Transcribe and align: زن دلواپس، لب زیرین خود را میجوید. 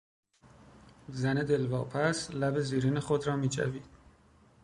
زن 1.07 1.33
دلواپس، 1.43 2.31
لب 2.31 2.59
زیرین 2.59 2.99
خود 2.99 3.27
را 3.27 3.35
میجوید. 3.35 3.85